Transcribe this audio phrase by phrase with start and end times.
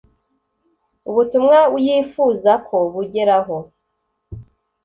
[1.09, 3.57] ubutumwa yifuza ko bugeraho